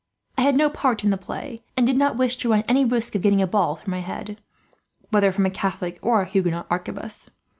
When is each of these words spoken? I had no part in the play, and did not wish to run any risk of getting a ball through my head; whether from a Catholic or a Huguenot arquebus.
I 0.35 0.41
had 0.41 0.55
no 0.55 0.67
part 0.67 1.03
in 1.03 1.11
the 1.11 1.15
play, 1.17 1.61
and 1.77 1.85
did 1.85 1.95
not 1.95 2.17
wish 2.17 2.35
to 2.37 2.49
run 2.49 2.63
any 2.67 2.83
risk 2.83 3.13
of 3.13 3.21
getting 3.21 3.39
a 3.39 3.45
ball 3.45 3.75
through 3.75 3.91
my 3.91 3.99
head; 4.01 4.41
whether 5.11 5.31
from 5.31 5.45
a 5.45 5.51
Catholic 5.51 5.99
or 6.01 6.23
a 6.23 6.25
Huguenot 6.25 6.65
arquebus. 6.71 7.29